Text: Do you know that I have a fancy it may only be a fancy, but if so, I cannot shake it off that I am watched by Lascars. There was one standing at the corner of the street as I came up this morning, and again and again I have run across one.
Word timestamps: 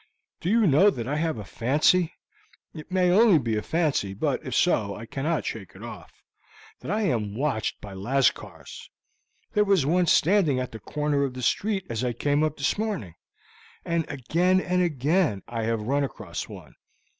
Do 0.39 0.49
you 0.49 0.65
know 0.65 0.89
that 0.89 1.07
I 1.07 1.17
have 1.17 1.37
a 1.37 1.43
fancy 1.45 2.15
it 2.73 2.91
may 2.91 3.11
only 3.11 3.37
be 3.37 3.55
a 3.55 3.61
fancy, 3.61 4.15
but 4.15 4.43
if 4.43 4.55
so, 4.55 4.95
I 4.95 5.05
cannot 5.05 5.45
shake 5.45 5.75
it 5.75 5.83
off 5.83 6.23
that 6.79 6.89
I 6.89 7.01
am 7.03 7.35
watched 7.35 7.79
by 7.81 7.93
Lascars. 7.93 8.89
There 9.53 9.63
was 9.63 9.85
one 9.85 10.07
standing 10.07 10.59
at 10.59 10.71
the 10.71 10.79
corner 10.79 11.23
of 11.23 11.35
the 11.35 11.43
street 11.43 11.85
as 11.87 12.03
I 12.03 12.13
came 12.13 12.41
up 12.43 12.57
this 12.57 12.79
morning, 12.79 13.13
and 13.85 14.09
again 14.09 14.59
and 14.59 14.81
again 14.81 15.43
I 15.47 15.65
have 15.65 15.83
run 15.83 16.03
across 16.03 16.49
one. 16.49 16.73